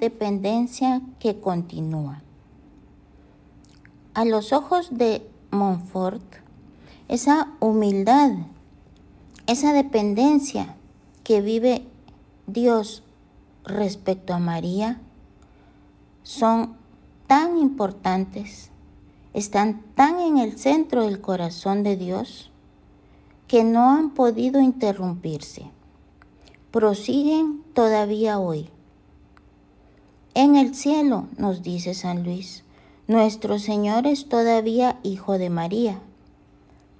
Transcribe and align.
dependencia 0.00 1.02
que 1.18 1.40
continúa. 1.40 2.22
A 4.14 4.24
los 4.24 4.52
ojos 4.52 4.88
de 4.90 5.28
Montfort, 5.50 6.22
esa 7.08 7.52
humildad, 7.60 8.32
esa 9.46 9.72
dependencia 9.72 10.76
que 11.24 11.40
vive 11.40 11.86
Dios 12.46 13.02
respecto 13.64 14.34
a 14.34 14.38
María 14.38 15.00
son 16.22 16.76
tan 17.26 17.58
importantes, 17.58 18.70
están 19.34 19.82
tan 19.94 20.18
en 20.20 20.38
el 20.38 20.58
centro 20.58 21.04
del 21.04 21.20
corazón 21.20 21.82
de 21.82 21.96
Dios 21.96 22.50
que 23.46 23.64
no 23.64 23.90
han 23.90 24.10
podido 24.10 24.60
interrumpirse. 24.60 25.70
Prosiguen 26.70 27.62
todavía 27.72 28.38
hoy. 28.38 28.68
En 30.38 30.54
el 30.54 30.72
cielo, 30.72 31.26
nos 31.36 31.64
dice 31.64 31.94
San 31.94 32.22
Luis, 32.22 32.62
nuestro 33.08 33.58
Señor 33.58 34.06
es 34.06 34.28
todavía 34.28 35.00
Hijo 35.02 35.36
de 35.36 35.50
María. 35.50 35.98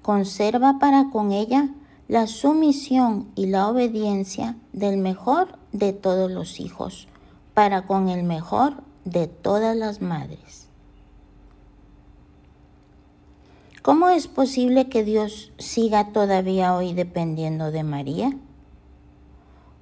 Conserva 0.02 0.80
para 0.80 1.10
con 1.10 1.30
ella 1.30 1.68
la 2.08 2.26
sumisión 2.26 3.28
y 3.36 3.46
la 3.46 3.68
obediencia 3.68 4.56
del 4.72 4.96
mejor 4.96 5.56
de 5.70 5.92
todos 5.92 6.32
los 6.32 6.58
hijos, 6.58 7.06
para 7.54 7.86
con 7.86 8.08
el 8.08 8.24
mejor 8.24 8.82
de 9.04 9.28
todas 9.28 9.76
las 9.76 10.02
madres. 10.02 10.66
¿Cómo 13.82 14.08
es 14.08 14.26
posible 14.26 14.88
que 14.88 15.04
Dios 15.04 15.52
siga 15.58 16.08
todavía 16.08 16.74
hoy 16.74 16.92
dependiendo 16.92 17.70
de 17.70 17.84
María? 17.84 18.36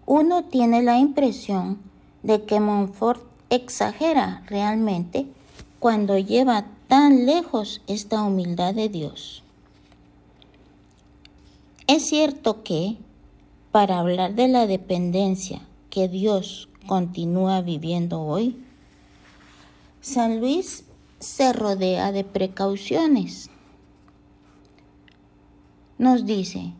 Uno 0.04 0.44
tiene 0.44 0.82
la 0.82 0.98
impresión 0.98 1.78
de 2.22 2.44
que 2.44 2.60
Montfort 2.60 3.25
exagera 3.50 4.42
realmente 4.46 5.26
cuando 5.78 6.18
lleva 6.18 6.66
tan 6.88 7.26
lejos 7.26 7.82
esta 7.86 8.22
humildad 8.22 8.74
de 8.74 8.88
Dios. 8.88 9.42
Es 11.86 12.06
cierto 12.08 12.62
que, 12.62 12.96
para 13.70 13.98
hablar 13.98 14.34
de 14.34 14.48
la 14.48 14.66
dependencia 14.66 15.60
que 15.90 16.08
Dios 16.08 16.68
continúa 16.86 17.60
viviendo 17.60 18.22
hoy, 18.22 18.56
San 20.00 20.40
Luis 20.40 20.84
se 21.20 21.52
rodea 21.52 22.12
de 22.12 22.24
precauciones. 22.24 23.50
Nos 25.98 26.26
dice, 26.26 26.72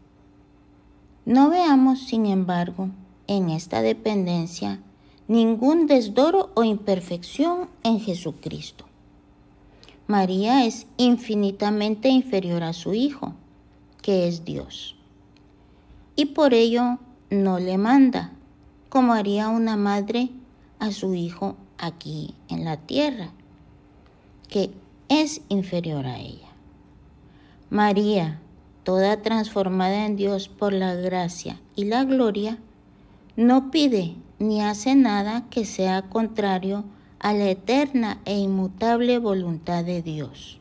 no 1.24 1.50
veamos, 1.50 2.00
sin 2.00 2.26
embargo, 2.26 2.90
en 3.26 3.50
esta 3.50 3.82
dependencia 3.82 4.80
ningún 5.28 5.86
desdoro 5.86 6.50
o 6.54 6.64
imperfección 6.64 7.68
en 7.82 8.00
Jesucristo. 8.00 8.84
María 10.06 10.64
es 10.64 10.86
infinitamente 10.96 12.08
inferior 12.08 12.62
a 12.62 12.72
su 12.72 12.94
Hijo, 12.94 13.34
que 14.02 14.28
es 14.28 14.44
Dios. 14.44 14.96
Y 16.14 16.26
por 16.26 16.54
ello 16.54 16.98
no 17.28 17.58
le 17.58 17.76
manda, 17.76 18.32
como 18.88 19.12
haría 19.12 19.48
una 19.48 19.76
madre 19.76 20.30
a 20.78 20.92
su 20.92 21.14
hijo 21.14 21.56
aquí 21.78 22.34
en 22.48 22.64
la 22.64 22.76
tierra, 22.76 23.30
que 24.48 24.70
es 25.08 25.40
inferior 25.48 26.06
a 26.06 26.18
ella. 26.18 26.48
María, 27.68 28.40
toda 28.84 29.22
transformada 29.22 30.06
en 30.06 30.16
Dios 30.16 30.48
por 30.48 30.72
la 30.72 30.94
gracia 30.94 31.60
y 31.74 31.84
la 31.84 32.04
gloria, 32.04 32.58
no 33.34 33.70
pide 33.70 34.14
ni 34.38 34.62
hace 34.62 34.94
nada 34.94 35.44
que 35.50 35.64
sea 35.64 36.02
contrario 36.02 36.84
a 37.18 37.32
la 37.32 37.48
eterna 37.48 38.20
e 38.24 38.38
inmutable 38.38 39.18
voluntad 39.18 39.84
de 39.84 40.02
Dios. 40.02 40.58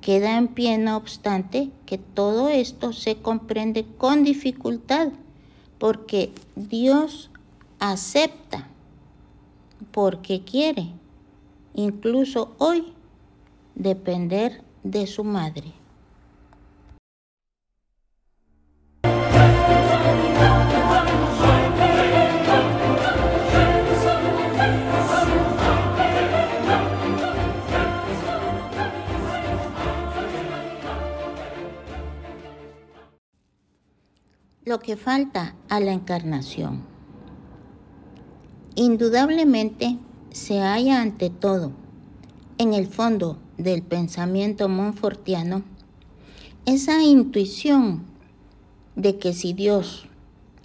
Queda 0.00 0.36
en 0.36 0.48
pie, 0.48 0.76
no 0.76 0.96
obstante, 0.98 1.70
que 1.86 1.96
todo 1.96 2.50
esto 2.50 2.92
se 2.92 3.16
comprende 3.16 3.86
con 3.96 4.22
dificultad, 4.22 5.08
porque 5.78 6.30
Dios 6.56 7.30
acepta, 7.78 8.68
porque 9.92 10.42
quiere, 10.44 10.88
incluso 11.72 12.54
hoy, 12.58 12.92
depender 13.74 14.62
de 14.82 15.06
su 15.06 15.24
madre. 15.24 15.72
Lo 34.74 34.80
que 34.80 34.96
falta 34.96 35.54
a 35.68 35.78
la 35.78 35.92
encarnación. 35.92 36.82
Indudablemente 38.74 39.98
se 40.32 40.58
halla 40.58 41.00
ante 41.00 41.30
todo, 41.30 41.70
en 42.58 42.74
el 42.74 42.88
fondo 42.88 43.38
del 43.56 43.82
pensamiento 43.82 44.68
monfortiano, 44.68 45.62
esa 46.66 47.04
intuición 47.04 48.02
de 48.96 49.16
que 49.16 49.32
si 49.32 49.52
Dios 49.52 50.08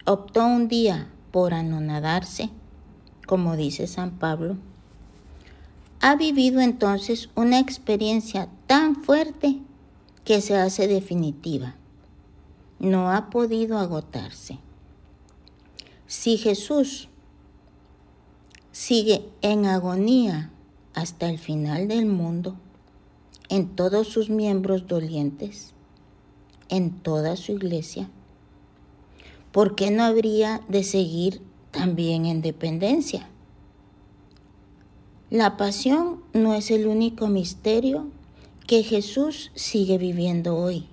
optó 0.07 0.43
un 0.43 0.67
día 0.69 1.07
por 1.29 1.53
anonadarse, 1.53 2.49
como 3.27 3.55
dice 3.55 3.85
San 3.85 4.17
Pablo, 4.17 4.57
ha 5.99 6.15
vivido 6.15 6.61
entonces 6.61 7.29
una 7.35 7.59
experiencia 7.59 8.49
tan 8.65 8.95
fuerte 8.95 9.59
que 10.23 10.41
se 10.41 10.57
hace 10.57 10.87
definitiva 10.87 11.75
no 12.79 13.11
ha 13.11 13.29
podido 13.29 13.77
agotarse. 13.77 14.57
Si 16.07 16.37
Jesús 16.37 17.09
sigue 18.71 19.29
en 19.41 19.65
agonía 19.65 20.51
hasta 20.93 21.29
el 21.29 21.37
final 21.37 21.87
del 21.87 22.05
mundo, 22.05 22.55
en 23.49 23.75
todos 23.75 24.07
sus 24.07 24.29
miembros 24.29 24.87
dolientes, 24.87 25.73
en 26.69 26.91
toda 26.91 27.35
su 27.35 27.51
iglesia, 27.51 28.09
¿por 29.51 29.75
qué 29.75 29.91
no 29.91 30.03
habría 30.03 30.61
de 30.67 30.83
seguir 30.83 31.41
también 31.71 32.25
en 32.25 32.41
dependencia? 32.41 33.27
La 35.29 35.57
pasión 35.57 36.23
no 36.33 36.55
es 36.55 36.71
el 36.71 36.87
único 36.87 37.27
misterio 37.27 38.07
que 38.65 38.83
Jesús 38.83 39.51
sigue 39.53 39.97
viviendo 39.97 40.57
hoy 40.57 40.88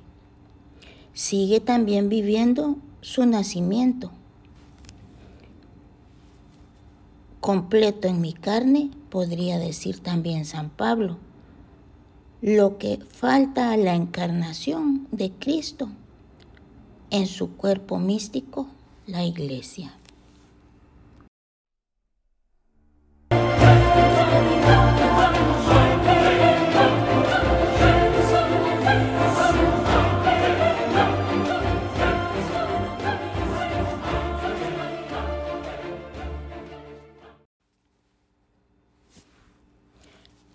sigue 1.16 1.60
también 1.60 2.10
viviendo 2.10 2.76
su 3.00 3.24
nacimiento. 3.24 4.10
Completo 7.40 8.06
en 8.06 8.20
mi 8.20 8.34
carne, 8.34 8.90
podría 9.08 9.58
decir 9.58 10.00
también 10.00 10.44
San 10.44 10.68
Pablo, 10.68 11.16
lo 12.42 12.76
que 12.76 12.98
falta 12.98 13.72
a 13.72 13.78
la 13.78 13.94
encarnación 13.94 15.08
de 15.10 15.30
Cristo 15.30 15.88
en 17.08 17.26
su 17.26 17.56
cuerpo 17.56 17.98
místico, 17.98 18.66
la 19.06 19.24
iglesia. 19.24 19.94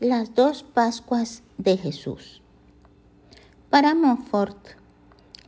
Las 0.01 0.33
dos 0.33 0.63
Pascuas 0.63 1.43
de 1.59 1.77
Jesús. 1.77 2.41
Para 3.69 3.93
Montfort, 3.93 4.57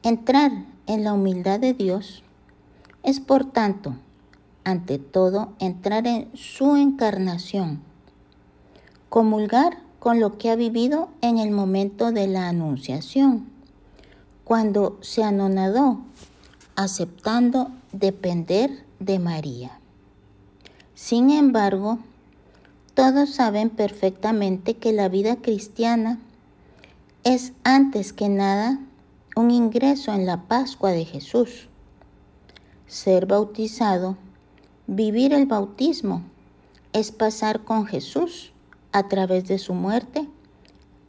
entrar 0.03 0.51
en 0.85 1.03
la 1.03 1.13
humildad 1.13 1.59
de 1.59 1.73
Dios 1.73 2.21
es 3.01 3.19
por 3.19 3.45
tanto, 3.45 3.95
ante 4.63 4.99
todo, 4.99 5.53
entrar 5.57 6.05
en 6.05 6.29
su 6.35 6.75
encarnación, 6.75 7.81
comulgar 9.09 9.79
con 9.97 10.19
lo 10.19 10.37
que 10.37 10.51
ha 10.51 10.55
vivido 10.55 11.09
en 11.21 11.39
el 11.39 11.49
momento 11.49 12.11
de 12.11 12.27
la 12.27 12.47
anunciación, 12.47 13.49
cuando 14.43 14.99
se 15.01 15.23
anonadó, 15.23 15.97
aceptando 16.75 17.71
depender 17.91 18.85
de 18.99 19.17
María. 19.17 19.79
Sin 20.93 21.31
embargo, 21.31 21.97
todos 22.93 23.31
saben 23.31 23.69
perfectamente 23.69 24.75
que 24.75 24.93
la 24.93 25.09
vida 25.09 25.37
cristiana 25.37 26.19
es 27.23 27.53
antes 27.63 28.13
que 28.13 28.29
nada 28.29 28.79
un 29.35 29.49
ingreso 29.49 30.13
en 30.13 30.25
la 30.25 30.43
Pascua 30.43 30.91
de 30.91 31.05
Jesús. 31.05 31.69
Ser 32.87 33.25
bautizado 33.25 34.17
vivir 34.85 35.33
el 35.33 35.47
bautismo 35.47 36.21
es 36.91 37.11
pasar 37.11 37.63
con 37.63 37.87
Jesús 37.87 38.53
a 38.91 39.07
través 39.07 39.47
de 39.47 39.57
su 39.57 39.73
muerte 39.73 40.27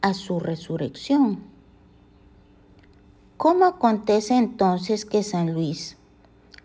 a 0.01 0.13
su 0.13 0.39
resurrección. 0.39 1.43
¿Cómo 3.37 3.65
acontece 3.65 4.35
entonces 4.35 5.05
que 5.05 5.21
San 5.21 5.53
Luis, 5.53 5.97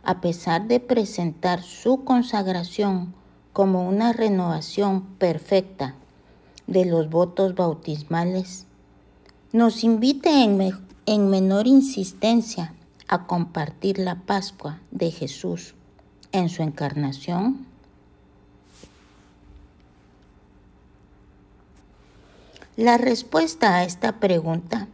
a 0.02 0.20
pesar 0.20 0.66
de 0.66 0.80
presentar 0.80 1.62
su 1.62 2.04
consagración 2.04 3.14
como 3.52 3.88
una 3.88 4.12
renovación 4.12 5.02
perfecta 5.18 5.94
de 6.66 6.84
los 6.84 7.10
votos 7.10 7.54
bautismales, 7.54 8.66
nos 9.52 9.82
invite 9.82 10.44
en, 10.44 10.72
en 11.06 11.30
menor 11.30 11.66
insistencia 11.66 12.74
a 13.08 13.26
compartir 13.26 13.98
la 13.98 14.14
Pascua 14.14 14.78
de 14.92 15.10
Jesús 15.10 15.74
en 16.30 16.48
su 16.48 16.62
encarnación? 16.62 17.66
La 22.76 22.96
respuesta 22.96 23.76
a 23.76 23.84
esta 23.84 24.20
pregunta 24.20 24.86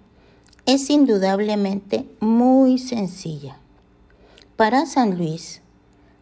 es 0.64 0.90
indudablemente 0.90 2.08
muy 2.20 2.78
sencilla. 2.78 3.58
Para 4.56 4.86
San 4.86 5.18
Luis, 5.18 5.60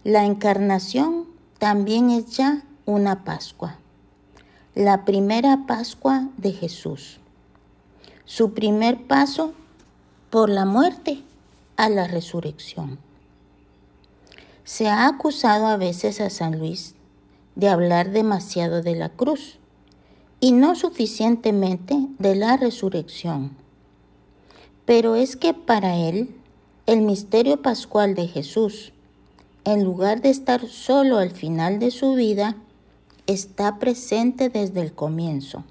la 0.03 0.27
encarnación 0.27 1.24
también 1.59 2.11
es 2.11 2.37
ya 2.37 2.63
una 2.87 3.25
Pascua, 3.25 3.79
la 4.75 5.05
primera 5.05 5.67
Pascua 5.67 6.29
de 6.37 6.53
Jesús, 6.53 7.21
su 8.25 8.55
primer 8.55 9.07
paso 9.07 9.53
por 10.31 10.49
la 10.49 10.65
muerte 10.65 11.23
a 11.77 11.89
la 11.89 12.07
resurrección. 12.07 12.99
Se 14.65 14.89
ha 14.89 15.07
acusado 15.07 15.67
a 15.67 15.77
veces 15.77 16.21
a 16.21 16.31
San 16.31 16.59
Luis 16.59 16.95
de 17.55 17.69
hablar 17.69 18.11
demasiado 18.11 18.83
de 18.83 18.97
la 18.97 19.11
cruz 19.11 19.59
y 20.41 20.53
no 20.53 20.75
suficientemente 20.75 22.09
de 22.19 22.35
la 22.35 22.57
resurrección. 22.57 23.57
Pero 24.87 25.15
es 25.15 25.37
que 25.37 25.55
para 25.55 25.97
él 25.97 26.35
el 26.87 27.03
misterio 27.03 27.63
pascual 27.63 28.15
de 28.15 28.27
Jesús, 28.27 28.94
en 29.65 29.85
lugar 29.85 30.21
de 30.21 30.31
estar 30.31 30.67
solo 30.69 31.19
al 31.19 31.31
final 31.31 31.79
de 31.79 31.91
su 31.91 32.15
vida, 32.15 32.57
está 33.27 33.79
presente 33.79 34.49
desde 34.49 34.81
el 34.81 34.93
comienzo. 34.93 35.65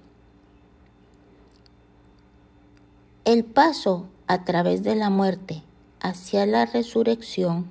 El 3.25 3.45
paso 3.45 4.07
a 4.27 4.43
través 4.43 4.83
de 4.83 4.95
la 4.95 5.09
muerte 5.09 5.63
hacia 6.01 6.45
la 6.45 6.65
resurrección 6.65 7.67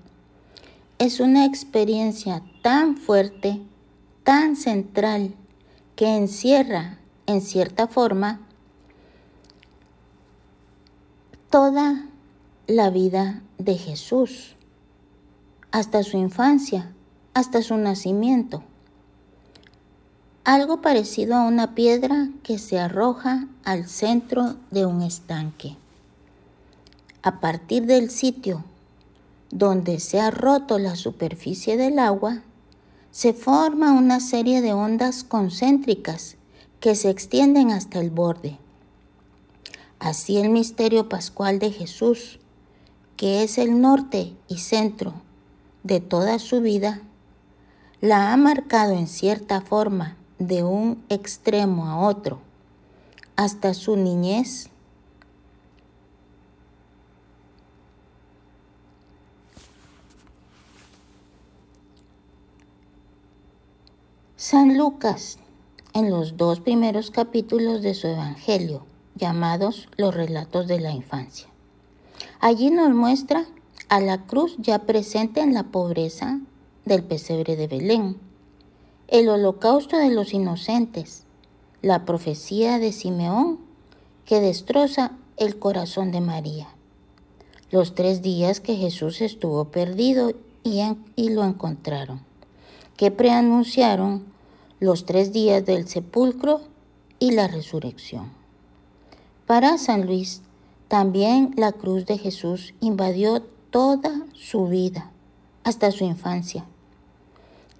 es 0.99 1.21
una 1.21 1.45
experiencia 1.45 2.43
tan 2.63 2.97
fuerte, 2.97 3.61
tan 4.23 4.57
central, 4.57 5.35
que 5.97 6.17
encierra, 6.17 6.99
en 7.27 7.41
cierta 7.41 7.87
forma, 7.87 8.41
toda 11.51 12.07
la 12.67 12.89
vida 12.91 13.43
de 13.59 13.77
Jesús, 13.77 14.57
hasta 15.73 16.03
su 16.03 16.19
infancia, 16.19 16.93
hasta 17.33 17.63
su 17.63 17.79
nacimiento. 17.79 18.63
Algo 20.45 20.83
parecido 20.83 21.35
a 21.35 21.47
una 21.47 21.75
piedra 21.75 22.29
que 22.43 22.59
se 22.59 22.79
arroja 22.79 23.49
al 23.65 23.89
centro 23.89 24.57
de 24.71 24.85
un 24.85 25.01
estanque. 25.03 25.77
A 27.23 27.41
partir 27.41 27.87
del 27.87 28.11
sitio 28.11 28.65
donde 29.51 29.99
se 29.99 30.21
ha 30.21 30.31
roto 30.31 30.79
la 30.79 30.95
superficie 30.95 31.79
del 31.79 31.99
agua, 31.99 32.43
se 33.11 33.33
forma 33.33 33.93
una 33.93 34.21
serie 34.21 34.61
de 34.61 34.75
ondas 34.75 35.25
concéntricas 35.25 36.37
que 36.81 36.95
se 36.95 37.09
extienden 37.09 37.71
hasta 37.71 37.99
el 37.99 38.11
borde. 38.11 38.59
Así 39.99 40.37
el 40.37 40.51
misterio 40.51 41.09
pascual 41.09 41.59
de 41.59 41.71
Jesús, 41.71 42.41
que 43.17 43.43
es 43.43 43.57
el 43.57 43.81
norte 43.81 44.35
y 44.49 44.59
centro 44.59 45.15
de 45.83 46.01
toda 46.01 46.39
su 46.39 46.61
vida, 46.61 47.01
la 48.01 48.33
ha 48.33 48.37
marcado 48.37 48.93
en 48.93 49.07
cierta 49.07 49.61
forma 49.61 50.17
de 50.39 50.65
un 50.65 51.05
extremo 51.09 51.87
a 51.87 51.99
otro, 51.99 52.41
hasta 53.37 53.75
su 53.75 53.97
niñez. 53.97 54.69
San 64.37 64.77
Lucas, 64.77 65.39
en 65.95 66.11
los 66.11 66.37
dos 66.37 66.61
primeros 66.61 67.11
capítulos 67.11 67.81
de 67.83 67.95
su 67.95 68.09
Evangelio, 68.09 68.85
llamados 69.15 69.89
los 69.97 70.15
relatos 70.15 70.67
de 70.67 70.81
la 70.81 70.91
infancia. 70.91 71.47
Allí 72.41 72.71
nos 72.71 72.93
muestra 72.93 73.47
a 73.93 74.01
la 74.01 74.23
cruz 74.25 74.57
ya 74.57 74.79
presente 74.87 75.43
en 75.43 75.53
la 75.53 75.65
pobreza 75.65 76.41
del 76.87 77.05
pesebre 77.05 77.57
de 77.57 77.67
Belén, 77.67 78.17
el 79.09 79.29
holocausto 79.29 79.99
de 79.99 80.09
los 80.09 80.33
inocentes, 80.33 81.25
la 81.83 82.07
profecía 82.07 82.79
de 82.79 82.91
Simeón 82.91 83.59
que 84.25 84.41
destroza 84.41 85.13
el 85.37 85.59
corazón 85.59 86.11
de 86.11 86.23
María, 86.23 86.69
los 87.71 87.95
tres 87.95 88.23
días 88.23 88.61
que 88.61 88.77
Jesús 88.77 89.21
estuvo 89.21 89.67
perdido 89.67 90.33
y, 90.65 90.81
y 91.15 91.29
lo 91.29 91.45
encontraron, 91.45 92.23
que 92.97 93.11
preanunciaron 93.11 94.25
los 94.81 95.05
tres 95.05 95.35
días 95.35 95.67
del 95.67 95.87
sepulcro 95.87 96.63
y 97.19 97.33
la 97.33 97.47
resurrección. 97.47 98.33
Para 99.47 99.77
San 99.77 100.07
Luis, 100.07 100.41
también 100.89 101.53
la 101.59 101.73
cruz 101.73 102.07
de 102.07 102.17
Jesús 102.17 102.73
invadió 102.81 103.52
toda 103.73 104.23
su 104.35 104.69
vida, 104.69 105.11
hasta 105.65 105.91
su 105.91 106.05
infancia. 106.05 106.65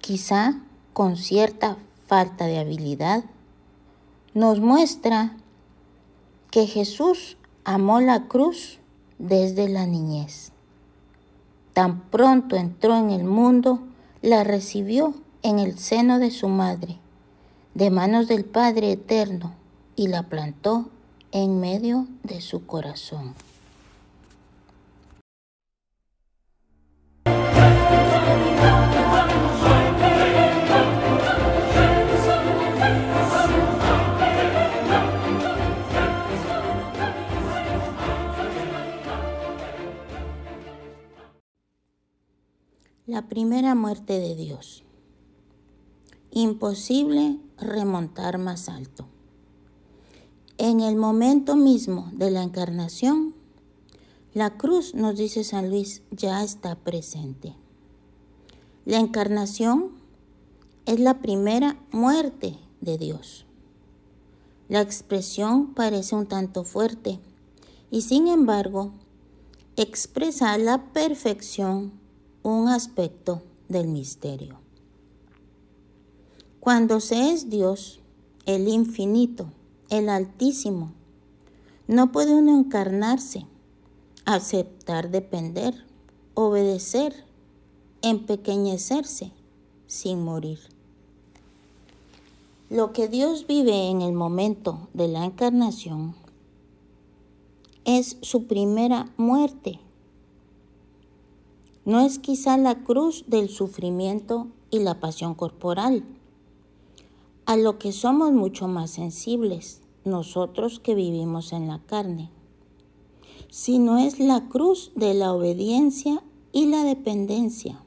Quizá 0.01 0.59
con 0.91 1.15
cierta 1.15 1.77
falta 2.07 2.47
de 2.47 2.59
habilidad, 2.59 3.23
nos 4.33 4.59
muestra 4.59 5.37
que 6.51 6.67
Jesús 6.67 7.37
amó 7.63 8.01
la 8.01 8.27
cruz 8.27 8.79
desde 9.19 9.69
la 9.69 9.85
niñez. 9.85 10.51
Tan 11.73 12.01
pronto 12.01 12.55
entró 12.55 12.97
en 12.97 13.11
el 13.11 13.23
mundo, 13.23 13.79
la 14.21 14.43
recibió 14.43 15.13
en 15.43 15.59
el 15.59 15.77
seno 15.77 16.17
de 16.17 16.31
su 16.31 16.47
madre, 16.47 16.97
de 17.75 17.91
manos 17.91 18.27
del 18.27 18.45
Padre 18.45 18.91
Eterno, 18.91 19.53
y 19.95 20.07
la 20.07 20.23
plantó 20.23 20.89
en 21.31 21.59
medio 21.59 22.07
de 22.23 22.41
su 22.41 22.65
corazón. 22.65 23.35
La 43.13 43.27
primera 43.27 43.75
muerte 43.75 44.19
de 44.19 44.33
Dios. 44.33 44.81
Imposible 46.31 47.37
remontar 47.59 48.39
más 48.39 48.69
alto. 48.69 49.05
En 50.57 50.79
el 50.79 50.95
momento 50.95 51.55
mismo 51.55 52.09
de 52.13 52.31
la 52.31 52.41
encarnación, 52.41 53.35
la 54.33 54.57
cruz, 54.57 54.95
nos 54.95 55.15
dice 55.15 55.43
San 55.43 55.69
Luis, 55.69 56.01
ya 56.09 56.43
está 56.43 56.73
presente. 56.73 57.55
La 58.83 58.97
encarnación 58.97 59.91
es 60.87 60.99
la 60.99 61.19
primera 61.19 61.77
muerte 61.91 62.57
de 62.81 62.97
Dios. 62.97 63.45
La 64.69 64.81
expresión 64.81 65.75
parece 65.75 66.15
un 66.15 66.25
tanto 66.25 66.63
fuerte 66.63 67.19
y 67.91 68.01
sin 68.01 68.27
embargo 68.27 68.91
expresa 69.75 70.57
la 70.57 70.91
perfección 70.93 72.01
un 72.43 72.67
aspecto 72.67 73.41
del 73.69 73.87
misterio. 73.87 74.59
Cuando 76.59 76.99
se 76.99 77.31
es 77.31 77.49
Dios, 77.49 77.99
el 78.45 78.67
infinito, 78.67 79.47
el 79.89 80.09
altísimo, 80.09 80.91
no 81.87 82.11
puede 82.11 82.35
uno 82.35 82.57
encarnarse, 82.57 83.45
aceptar 84.25 85.09
depender, 85.09 85.73
obedecer, 86.33 87.25
empequeñecerse 88.01 89.31
sin 89.87 90.23
morir. 90.23 90.59
Lo 92.69 92.91
que 92.91 93.07
Dios 93.07 93.47
vive 93.47 93.89
en 93.89 94.01
el 94.01 94.13
momento 94.13 94.87
de 94.93 95.07
la 95.07 95.25
encarnación 95.25 96.15
es 97.85 98.17
su 98.21 98.47
primera 98.47 99.11
muerte. 99.17 99.79
No 101.85 101.99
es 101.99 102.17
quizá 102.17 102.57
la 102.57 102.83
cruz 102.83 103.25
del 103.27 103.49
sufrimiento 103.49 104.47
y 104.71 104.79
la 104.79 104.99
pasión 104.99 105.35
corporal, 105.35 106.05
a 107.45 107.57
lo 107.57 107.77
que 107.77 107.91
somos 107.91 108.31
mucho 108.31 108.67
más 108.67 108.91
sensibles 108.91 109.81
nosotros 110.05 110.79
que 110.79 110.95
vivimos 110.95 111.53
en 111.53 111.67
la 111.67 111.79
carne, 111.79 112.29
sino 113.49 113.97
es 113.97 114.19
la 114.19 114.47
cruz 114.47 114.91
de 114.95 115.13
la 115.13 115.33
obediencia 115.33 116.23
y 116.51 116.67
la 116.67 116.83
dependencia. 116.83 117.81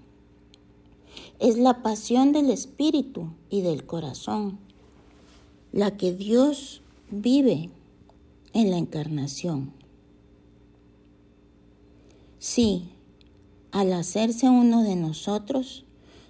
Es 1.39 1.59
la 1.59 1.83
pasión 1.83 2.33
del 2.33 2.51
espíritu 2.51 3.29
y 3.51 3.63
del 3.63 3.85
corazón, 3.85 4.59
la 5.73 5.97
que 5.97 6.13
Dios 6.13 6.83
vive 7.11 7.71
en 8.53 8.71
la 8.71 8.79
encarnación. 8.79 9.73
Sí, 12.39 12.91
al 13.77 13.93
hacerse 13.93 14.49
uno 14.49 14.83
de 14.85 14.97
nosotros, 14.97 15.85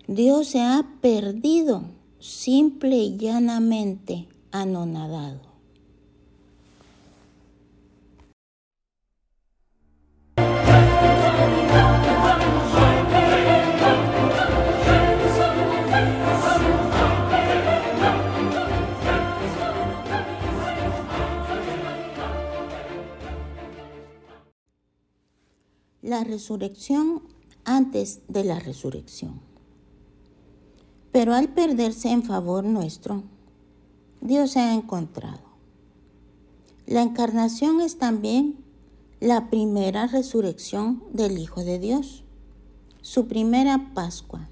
Dios 0.09 0.49
se 0.49 0.63
ha 0.63 0.85
perdido 1.01 1.85
simple 2.19 2.97
y 2.97 3.17
llanamente 3.17 4.27
anonadado. 4.51 5.47
La 26.03 26.25
resurrección 26.25 27.36
antes 27.67 28.21
de 28.29 28.45
la 28.45 28.59
resurrección. 28.59 29.41
Pero 31.13 31.35
al 31.35 31.49
perderse 31.49 32.11
en 32.11 32.23
favor 32.23 32.65
nuestro, 32.65 33.23
Dios 34.23 34.53
se 34.53 34.61
ha 34.61 34.73
encontrado. 34.73 35.41
La 36.87 37.03
encarnación 37.03 37.81
es 37.81 37.99
también 37.99 38.57
la 39.21 39.51
primera 39.51 40.07
resurrección 40.07 41.03
del 41.13 41.39
Hijo 41.39 41.65
de 41.65 41.79
Dios, 41.79 42.23
su 43.03 43.27
primera 43.27 43.91
Pascua. 43.93 44.49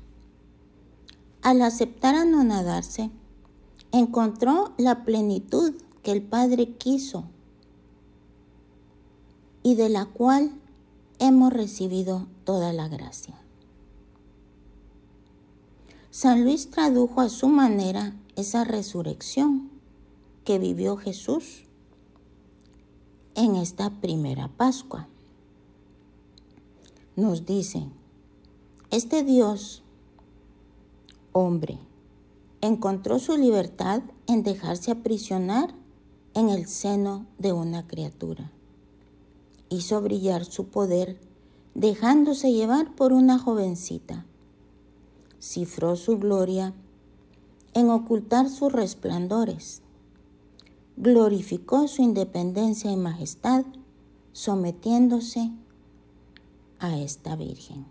Al 1.42 1.62
aceptar 1.62 2.14
anonadarse, 2.14 3.10
encontró 3.92 4.72
la 4.78 5.04
plenitud 5.04 5.74
que 6.02 6.12
el 6.12 6.22
Padre 6.22 6.74
quiso 6.76 7.24
y 9.62 9.76
de 9.76 9.88
la 9.88 10.06
cual 10.06 10.52
hemos 11.26 11.54
recibido 11.54 12.26
toda 12.44 12.74
la 12.74 12.86
gracia. 12.88 13.34
San 16.10 16.44
Luis 16.44 16.70
tradujo 16.70 17.22
a 17.22 17.30
su 17.30 17.48
manera 17.48 18.14
esa 18.36 18.64
resurrección 18.64 19.70
que 20.44 20.58
vivió 20.58 20.98
Jesús 20.98 21.64
en 23.34 23.56
esta 23.56 23.88
primera 23.88 24.48
Pascua. 24.48 25.08
Nos 27.16 27.46
dice, 27.46 27.88
este 28.90 29.24
Dios, 29.24 29.82
hombre, 31.32 31.78
encontró 32.60 33.18
su 33.18 33.38
libertad 33.38 34.02
en 34.26 34.42
dejarse 34.42 34.90
aprisionar 34.90 35.74
en 36.34 36.50
el 36.50 36.66
seno 36.66 37.24
de 37.38 37.54
una 37.54 37.86
criatura. 37.86 38.53
Hizo 39.74 40.00
brillar 40.00 40.44
su 40.44 40.66
poder 40.66 41.18
dejándose 41.74 42.52
llevar 42.52 42.94
por 42.94 43.12
una 43.12 43.38
jovencita 43.38 44.24
cifró 45.44 45.94
su 45.96 46.18
gloria 46.18 46.72
en 47.74 47.90
ocultar 47.90 48.48
sus 48.48 48.72
resplandores. 48.72 49.82
Glorificó 50.96 51.86
su 51.86 52.00
independencia 52.00 52.90
y 52.90 52.96
majestad 52.96 53.64
sometiéndose 54.32 55.50
a 56.78 56.98
esta 56.98 57.36
Virgen. 57.36 57.84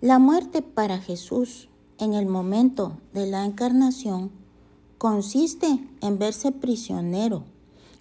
La 0.00 0.18
muerte 0.18 0.62
para 0.62 0.98
Jesús 0.98 1.68
en 1.98 2.14
el 2.14 2.26
momento 2.26 2.98
de 3.12 3.26
la 3.26 3.44
encarnación 3.44 4.30
consiste 4.96 5.86
en 6.00 6.18
verse 6.18 6.50
prisionero, 6.50 7.44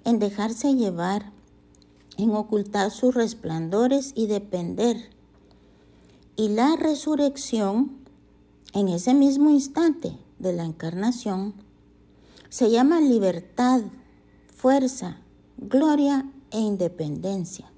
en 0.06 0.20
dejarse 0.20 0.76
llevar, 0.76 1.34
en 2.18 2.32
ocultar 2.32 2.92
sus 2.92 3.14
resplandores 3.14 4.12
y 4.16 4.28
depender 4.28 5.16
y 6.38 6.50
la 6.50 6.76
resurrección, 6.76 7.98
en 8.74 8.90
ese 8.90 9.14
mismo 9.14 9.50
instante 9.50 10.18
de 10.38 10.52
la 10.52 10.66
encarnación, 10.66 11.54
se 12.50 12.70
llama 12.70 13.00
libertad, 13.00 13.84
fuerza, 14.54 15.18
gloria 15.58 16.30
e 16.52 16.60
independencia. 16.60 17.72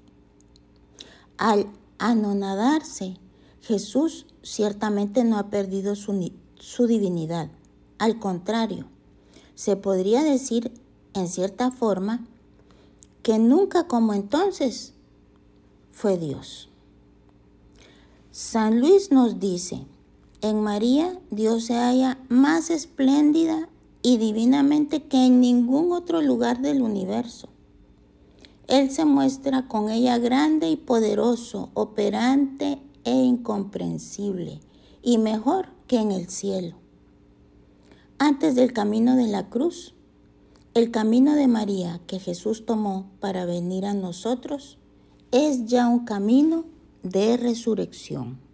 Al 1.36 1.68
anonadarse, 1.98 3.16
Jesús 3.60 4.26
ciertamente 4.42 5.22
no 5.22 5.38
ha 5.38 5.50
perdido 5.50 5.94
su, 5.94 6.32
su, 6.58 6.88
divinidad. 6.88 7.50
Al 7.98 8.18
contrario, 8.18 8.88
se 9.54 9.76
podría 9.76 10.24
decir 10.24 10.72
en 11.14 11.28
cierta 11.28 11.70
forma 11.70 12.26
que 13.28 13.38
nunca 13.38 13.86
como 13.86 14.14
entonces 14.14 14.94
fue 15.90 16.16
Dios. 16.16 16.70
San 18.30 18.80
Luis 18.80 19.12
nos 19.12 19.38
dice, 19.38 19.84
en 20.40 20.62
María 20.62 21.20
Dios 21.30 21.64
se 21.64 21.74
halla 21.74 22.16
más 22.30 22.70
espléndida 22.70 23.68
y 24.00 24.16
divinamente 24.16 25.02
que 25.02 25.26
en 25.26 25.42
ningún 25.42 25.92
otro 25.92 26.22
lugar 26.22 26.62
del 26.62 26.80
universo. 26.80 27.50
Él 28.66 28.90
se 28.90 29.04
muestra 29.04 29.68
con 29.68 29.90
ella 29.90 30.16
grande 30.16 30.70
y 30.70 30.76
poderoso, 30.76 31.68
operante 31.74 32.78
e 33.04 33.12
incomprensible, 33.12 34.62
y 35.02 35.18
mejor 35.18 35.68
que 35.86 35.98
en 35.98 36.12
el 36.12 36.30
cielo. 36.30 36.76
Antes 38.18 38.54
del 38.54 38.72
camino 38.72 39.16
de 39.16 39.26
la 39.26 39.50
cruz, 39.50 39.92
el 40.74 40.90
camino 40.90 41.34
de 41.34 41.48
María 41.48 42.00
que 42.06 42.18
Jesús 42.18 42.66
tomó 42.66 43.10
para 43.20 43.44
venir 43.46 43.86
a 43.86 43.94
nosotros 43.94 44.78
es 45.30 45.66
ya 45.66 45.88
un 45.88 46.04
camino 46.04 46.64
de 47.02 47.36
resurrección. 47.36 48.47